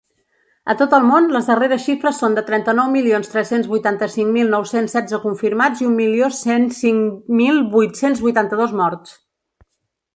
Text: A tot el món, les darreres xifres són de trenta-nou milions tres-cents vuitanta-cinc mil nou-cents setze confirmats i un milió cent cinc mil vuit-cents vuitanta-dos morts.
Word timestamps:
A 0.73 0.75
tot 0.77 0.93
el 0.97 1.03
món, 1.09 1.27
les 1.35 1.49
darreres 1.49 1.83
xifres 1.89 2.21
són 2.23 2.37
de 2.39 2.43
trenta-nou 2.47 2.89
milions 2.95 3.29
tres-cents 3.35 3.69
vuitanta-cinc 3.75 4.35
mil 4.39 4.49
nou-cents 4.55 4.97
setze 4.99 5.23
confirmats 5.29 5.85
i 5.85 5.89
un 5.93 5.97
milió 6.03 6.33
cent 6.41 6.69
cinc 6.83 7.31
mil 7.43 7.65
vuit-cents 7.79 8.29
vuitanta-dos 8.29 8.79
morts. 8.85 9.19